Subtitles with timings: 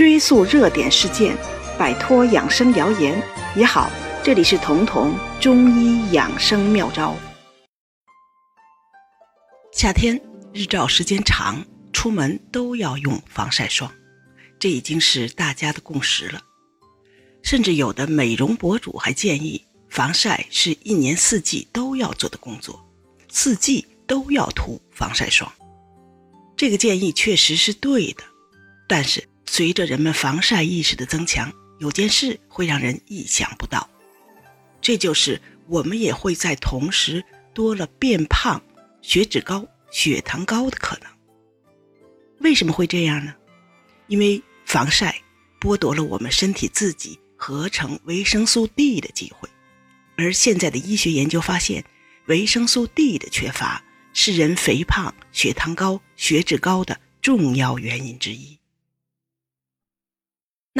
[0.00, 1.36] 追溯热点事件，
[1.78, 3.22] 摆脱养生谣言
[3.54, 3.90] 也好。
[4.24, 7.14] 这里是彤彤中医养生妙招。
[9.74, 10.18] 夏天
[10.54, 13.92] 日照时间长，出门都要用防晒霜，
[14.58, 16.40] 这已经是大家的共识了。
[17.42, 22.82] 甚至有的美容博主还建议，防晒是一年四季都要做的工作，
[23.28, 25.52] 四季都要涂防晒霜。
[26.56, 28.24] 这个建议确实是对的，
[28.88, 29.22] 但是
[29.52, 33.90] 随着人们防晒意识的增强，有件事会让人意想不到。
[34.80, 38.62] 这就是我们也会在同时多了变胖、
[39.02, 41.10] 血脂高、血糖高的可能。
[42.38, 43.34] 为什么会这样呢？
[44.06, 45.20] 因为防晒
[45.60, 49.48] 剥夺了我们身体自己合成维生素 D 的机会，
[50.16, 51.84] 而现在的医学研究发现，
[52.26, 53.82] 维生素 D 的缺乏
[54.12, 58.59] 是人肥胖、血糖高、血脂高的重要原因之一。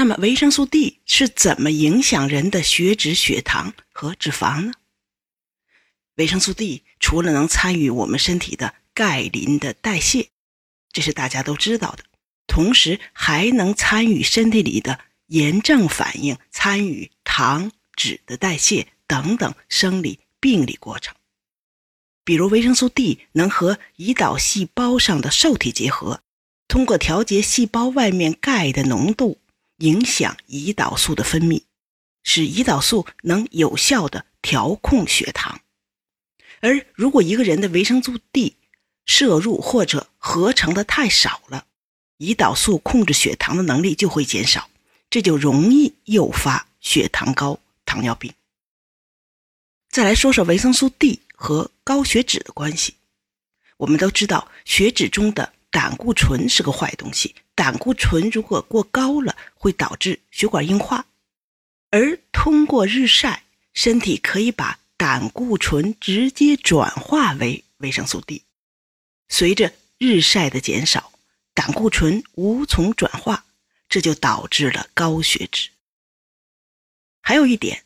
[0.00, 4.72] 那么，维生素 D 是怎么影响人的血脂、血糖和脂肪呢？
[6.14, 10.28] 维生素 D 除了能参与我们身体的钙磷的代谢，
[10.90, 12.04] 这是大家都知道的，
[12.46, 21.14] 同时还能参与身体里的炎症反应，参与糖脂的代谢等等生理病理过程。
[22.24, 26.22] 比如，维生素 D 能和胰岛细胞上的受体结合，
[26.68, 29.36] 通过调节细胞外面钙的浓度。
[29.80, 31.64] 影响胰岛素的分泌，
[32.22, 35.60] 使胰岛素能有效的调控血糖。
[36.60, 38.56] 而如果一个人的维生素 D
[39.04, 41.66] 摄入或者合成的太少了，
[42.18, 44.70] 胰岛素控制血糖的能力就会减少，
[45.08, 48.32] 这就容易诱发血糖高、糖尿病。
[49.88, 52.94] 再来说说维生素 D 和高血脂的关系。
[53.78, 57.34] 我们都知道，血脂中的胆固醇是个坏东西。
[57.54, 61.06] 胆固醇如果过高了，会导致血管硬化，
[61.90, 68.42] 而通过日晒，身体可以把胆固醇直接转化为维生素 D。
[69.28, 71.12] 随着日晒的减少，
[71.54, 73.44] 胆固醇无从转化，
[73.88, 75.70] 这就导致了高血脂。
[77.20, 77.84] 还有一点，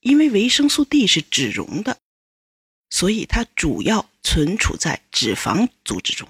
[0.00, 1.98] 因为维生素 D 是脂溶的，
[2.90, 6.28] 所以它主要存储在脂肪组织中。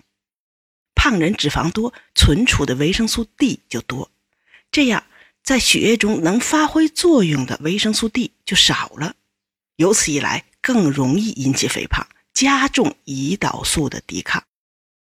[1.02, 4.10] 胖人脂肪多，存储的维生素 D 就多，
[4.70, 5.02] 这样
[5.42, 9.16] 在血液中能发挥作用的维生素 D 就少了，
[9.76, 14.44] 由此一来更容易引起肥胖，加重胰岛素的抵抗，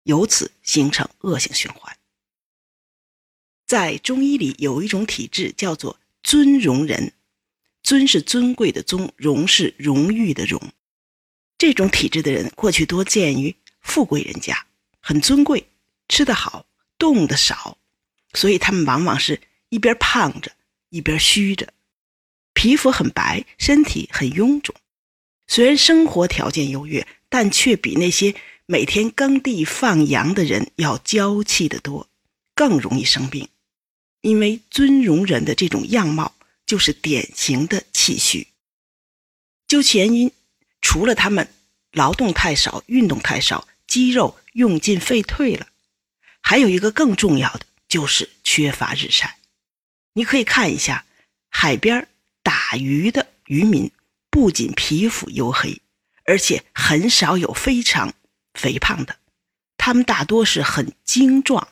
[0.04, 1.98] 由此形成恶性循环。
[3.66, 7.12] 在中医里有一种体质叫做尊荣人，
[7.82, 10.62] 尊是尊贵的尊，荣是荣誉的荣。
[11.58, 14.68] 这种体质的人过去多见于富贵人家，
[15.00, 15.66] 很尊贵。
[16.08, 16.66] 吃得好，
[16.98, 17.78] 动得少，
[18.34, 20.52] 所以他们往往是一边胖着，
[20.90, 21.74] 一边虚着，
[22.54, 24.76] 皮肤很白，身体很臃肿。
[25.48, 28.36] 虽然生活条件优越，但却比那些
[28.66, 32.10] 每天耕地放羊的人要娇气得多，
[32.54, 33.48] 更容易生病。
[34.22, 36.36] 因为尊荣人的这种样貌
[36.66, 38.48] 就是典型的气虚。
[39.68, 40.32] 究其原因，
[40.82, 41.48] 除了他们
[41.92, 45.68] 劳动太少、运动太少，肌肉用尽废退了。
[46.50, 49.38] 还有一个更重要的，就是缺乏日晒。
[50.14, 51.06] 你可以看一下
[51.50, 52.08] 海边
[52.42, 53.92] 打鱼的渔民，
[54.30, 55.82] 不仅皮肤黝黑，
[56.24, 58.14] 而且很少有非常
[58.54, 59.18] 肥胖的，
[59.76, 61.68] 他们大多是很精壮。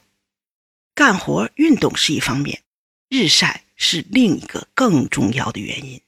[0.94, 2.62] 干活运动是一方面，
[3.08, 6.02] 日晒是另一个更重要的原因，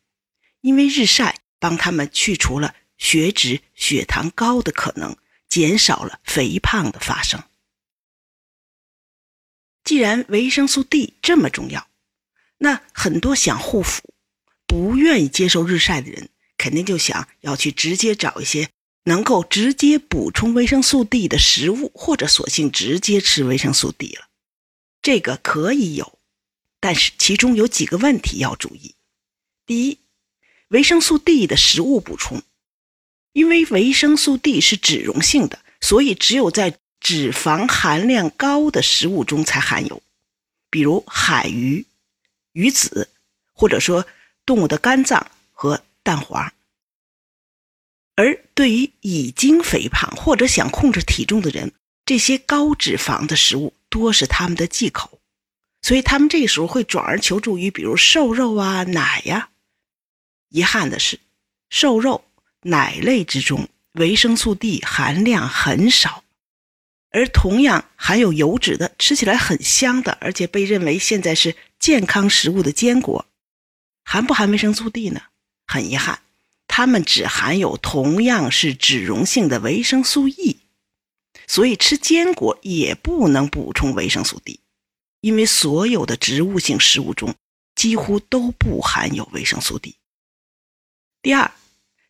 [0.60, 5.16] 因为日晒帮他们去除了血脂、血糖高的可能，
[5.48, 7.42] 减少了肥胖的发生。
[9.88, 11.88] 既然维生素 D 这么重要，
[12.58, 14.04] 那很多想护肤、
[14.66, 16.28] 不愿意接受日晒的人，
[16.58, 18.70] 肯定就想要去直接找一些
[19.06, 24.28] 能够直接补充维生素 D 的食物，或者索性直接吃维生素 D 了。
[25.02, 26.20] 这个可以有，
[26.82, 28.96] 但是其中有几个问题要注意。
[29.66, 30.00] 第一，
[30.68, 32.44] 维生素 D 的食物补充，
[33.32, 36.78] 因为维生素 D 是脂溶性的，所以只有在
[37.08, 40.04] 脂肪含量高的食物中才含有，
[40.70, 41.86] 比如海鱼、
[42.52, 43.10] 鱼子，
[43.54, 44.06] 或者说
[44.46, 46.52] 动物的肝脏和蛋黄。
[48.18, 51.72] 而对于已经肥胖或者想控制体重的人，
[52.04, 55.22] 这些高脂肪的食物多是他们的忌口，
[55.82, 59.48] 所以他们这时候会转而求助于比如瘦肉啊、奶呀。
[60.50, 61.22] 遗憾的是，
[61.70, 62.26] 瘦肉、
[62.64, 66.26] 奶类之中维生素 D 含量很少。
[67.18, 73.26] 而同样含有油脂的、吃起来很香的，而且被认为现在是健康食物的坚果，
[74.04, 75.24] 含不含维生素 D 呢？
[75.66, 76.22] 很遗憾，
[76.68, 80.60] 它们只含有同样是脂溶性的维生素 E，
[81.48, 84.60] 所以吃坚果也不能补充维生素 D，
[85.22, 87.34] 因为所有的植物性食物中
[87.74, 89.96] 几乎都不含有维生素 D。
[91.24, 91.52] 第二，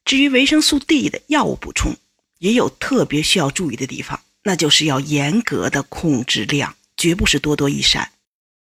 [0.03, 1.95] 至于维生素 D 的药物补充，
[2.39, 4.19] 也有特别需要注意的地方。
[4.47, 8.13] 那就是要严格的控制量，绝不是多多益善。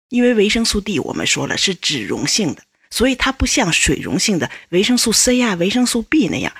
[0.08, 6.54] 因为维生素 D 我们说了是脂溶性的，所以它不像水溶性的维生素 C 啊、维生素 B 那样，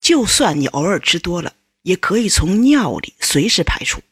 [0.00, 4.02] 就算你偶尔吃多了，也可以从尿里随时排出。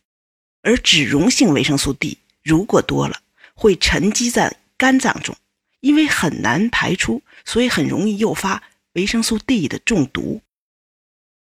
[0.62, 3.22] 而脂溶性维生素 D 如果多了，
[3.54, 5.36] 会沉积在肝脏中，
[5.80, 8.62] 因为很难排出，所以很容易诱发
[8.92, 10.42] 维生素 D 的中毒。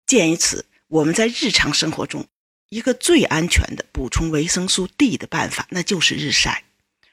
[0.08, 2.26] 鉴于此，我们在日常生活中。
[2.74, 6.64] 一个最安全的补充维生素 D 的办法，那就是日晒，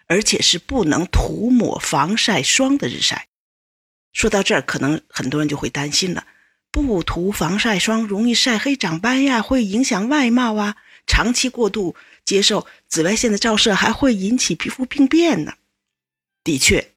[0.06, 3.28] 而且是不能涂抹防晒霜的日晒。
[4.14, 6.24] 说到这儿，可能很多人就会担心了：
[6.70, 10.76] 不涂防晒霜容易晒黑长斑呀，会影响外貌啊。
[11.06, 15.52] 长期过度接受紫外线的照射，还会引起皮肤病变呢。
[16.42, 16.92] 的确，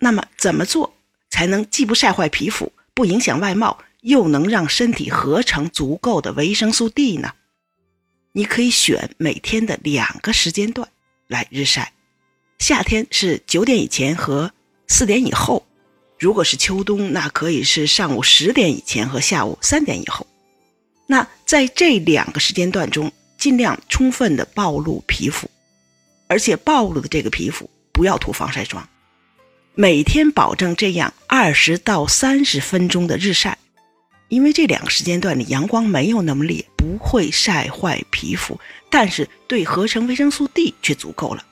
[0.00, 0.96] 那么怎么做
[1.30, 7.34] 才能既不晒坏皮肤，不影响外貌，又能让身体合成足够的维生素 D 呢？
[8.36, 10.88] 你可以选每天的两个时间段
[11.28, 11.92] 来日晒，
[12.58, 14.50] 夏天是九点以前和
[14.88, 15.64] 四点以后，
[16.18, 20.26] 如果是秋冬，那可以是上午十点以前和下午三点以后。
[21.06, 25.48] 那在这两个时间段中，尽量充分的暴露皮肤，
[26.26, 28.88] 而且暴露的这个皮肤不要涂防晒霜，
[29.76, 33.56] 每天保证这样二十到三十分钟的日晒。
[34.28, 38.58] 因为这两个时间段里阳光没有那么烈，不会晒坏皮肤，
[38.90, 41.44] 但是对合成维生素 D 却足够了。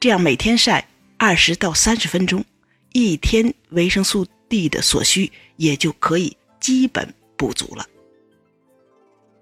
[0.00, 2.44] 这样每天晒二十到三十分钟，
[2.92, 7.84] 一天维生素 D 的所需也就可以基本补足了。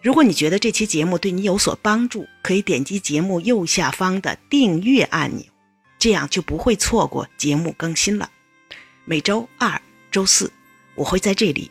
[0.03, 5.45] 如果你觉得这期节目对你有所帮助，可以点击节目右下方的订阅按钮，
[5.99, 8.31] 这样就不会错过节目更新了。
[9.05, 9.81] 每周二、
[10.11, 10.51] 周四
[10.95, 11.71] 我会在这里。